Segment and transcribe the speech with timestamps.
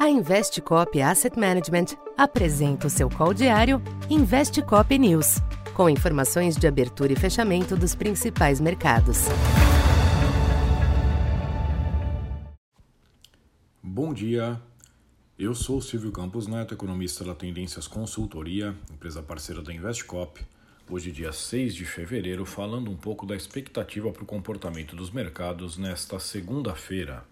[0.00, 5.42] A Investcop Asset Management apresenta o seu call diário Investcop News,
[5.74, 9.26] com informações de abertura e fechamento dos principais mercados.
[13.82, 14.58] Bom dia,
[15.38, 20.40] eu sou Silvio Campos Neto, economista da Tendências Consultoria, empresa parceira da Investcop.
[20.88, 25.76] Hoje, dia 6 de fevereiro, falando um pouco da expectativa para o comportamento dos mercados
[25.76, 27.22] nesta segunda-feira.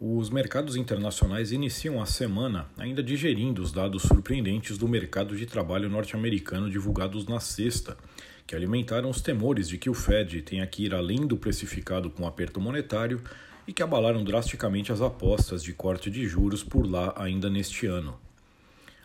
[0.00, 5.88] Os mercados internacionais iniciam a semana ainda digerindo os dados surpreendentes do mercado de trabalho
[5.88, 7.96] norte-americano divulgados na sexta,
[8.44, 12.26] que alimentaram os temores de que o Fed tenha que ir além do precificado com
[12.26, 13.22] aperto monetário
[13.68, 18.18] e que abalaram drasticamente as apostas de corte de juros por lá ainda neste ano.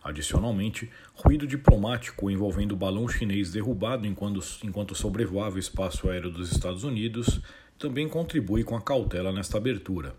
[0.03, 6.51] Adicionalmente, ruído diplomático envolvendo o balão chinês derrubado enquanto, enquanto sobrevoava o espaço aéreo dos
[6.51, 7.39] Estados Unidos
[7.77, 10.15] também contribui com a cautela nesta abertura.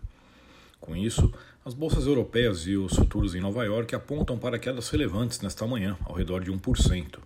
[0.81, 1.31] Com isso,
[1.63, 5.95] as bolsas europeias e os futuros em Nova York apontam para quedas relevantes nesta manhã,
[6.03, 7.19] ao redor de 1%.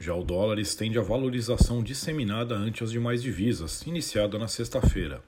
[0.00, 5.22] Já o dólar estende a valorização disseminada ante as demais divisas, iniciada na sexta-feira.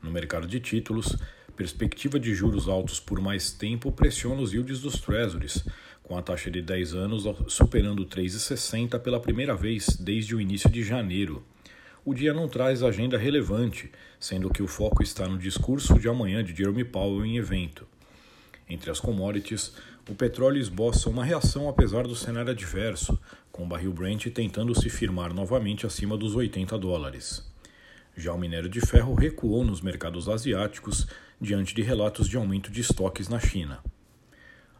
[0.00, 1.16] No mercado de títulos,
[1.56, 5.64] perspectiva de juros altos por mais tempo pressiona os yields dos treasuries,
[6.04, 10.84] com a taxa de 10 anos superando 3,60 pela primeira vez desde o início de
[10.84, 11.44] janeiro
[12.04, 16.42] o dia não traz agenda relevante, sendo que o foco está no discurso de amanhã
[16.42, 17.86] de Jeremy Powell em evento.
[18.68, 19.74] Entre as commodities,
[20.08, 23.18] o petróleo esboça uma reação apesar do cenário adverso,
[23.52, 27.46] com o barril Brent tentando se firmar novamente acima dos 80 dólares.
[28.16, 31.06] Já o minério de ferro recuou nos mercados asiáticos
[31.40, 33.82] diante de relatos de aumento de estoques na China.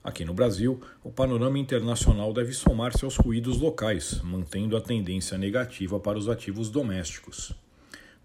[0.02, 6.00] Aqui no Brasil, o panorama internacional deve somar-se aos ruídos locais, mantendo a tendência negativa
[6.00, 7.52] para os ativos domésticos.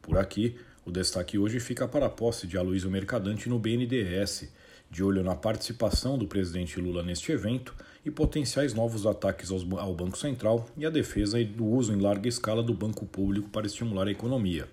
[0.02, 4.54] Por aqui, o destaque hoje fica para a posse de Aloysio Mercadante no BNDES,
[4.90, 10.18] de olho na participação do presidente Lula neste evento e potenciais novos ataques ao Banco
[10.18, 14.12] Central e a defesa do uso em larga escala do banco público para estimular a
[14.12, 14.66] economia.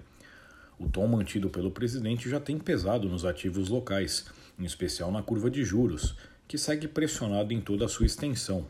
[0.78, 4.26] O tom mantido pelo presidente já tem pesado nos ativos locais,
[4.56, 6.14] em especial na curva de juros,
[6.52, 8.66] que segue pressionado em toda a sua extensão.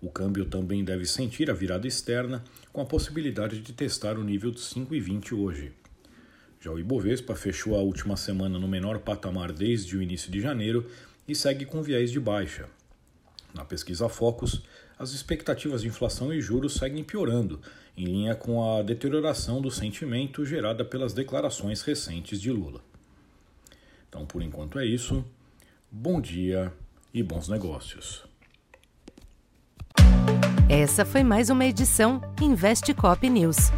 [0.00, 2.42] O câmbio também deve sentir a virada externa,
[2.72, 5.72] com a possibilidade de testar o nível de 5,20 hoje.
[6.58, 10.90] Já o Ibovespa fechou a última semana no menor patamar desde o início de janeiro
[11.28, 12.70] e segue com viés de baixa.
[13.52, 14.62] Na pesquisa Focus,
[14.98, 17.60] as expectativas de inflação e juros seguem piorando,
[17.98, 22.80] em linha com a deterioração do sentimento gerada pelas declarações recentes de Lula.
[24.08, 25.22] Então, por enquanto é isso.
[25.92, 26.72] Bom dia
[27.14, 28.24] e bons negócios.
[30.68, 33.70] Essa foi mais uma edição Investe Cop News.